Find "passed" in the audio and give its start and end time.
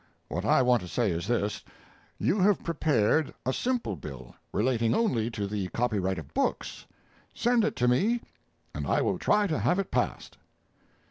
9.91-10.39